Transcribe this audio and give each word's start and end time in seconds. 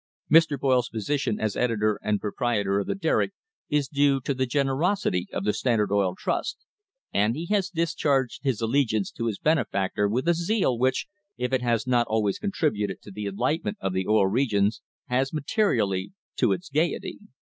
Mr. 0.31 0.59
Boyle's 0.59 0.89
position 0.89 1.39
as 1.39 1.55
editor 1.55 1.99
and 2.01 2.19
pro 2.19 2.31
prietor 2.31 2.81
of 2.81 2.87
the 2.87 2.95
Derrick 2.95 3.33
is 3.69 3.87
due 3.87 4.19
to 4.21 4.33
the 4.33 4.47
generosity 4.47 5.27
of 5.31 5.43
the 5.43 5.53
Stand 5.53 5.79
ard 5.79 5.91
Oil 5.91 6.15
Trust, 6.17 6.57
and 7.13 7.35
he 7.35 7.45
has 7.53 7.69
discharged 7.69 8.43
his 8.43 8.61
allegiance 8.61 9.11
to 9.11 9.27
his 9.27 9.37
benefactor 9.37 10.09
with 10.09 10.27
a 10.27 10.33
zeal 10.33 10.75
which, 10.79 11.05
if 11.37 11.53
it 11.53 11.61
has 11.61 11.85
not 11.85 12.07
always' 12.07 12.39
contributed 12.39 12.99
to 13.03 13.11
the 13.11 13.27
enlightenment 13.27 13.77
of 13.79 13.93
the 13.93 14.07
Oil 14.07 14.25
Regions, 14.25 14.81
has, 15.05 15.31
materially, 15.31 16.13
to 16.37 16.51
its 16.51 16.69
gaiety. 16.71 17.19